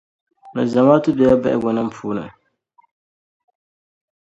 Ni 0.53 0.63
zamaatu 0.71 1.09
biɛla 1.17 1.41
bahigunima 1.43 1.93
puuni. 1.95 2.25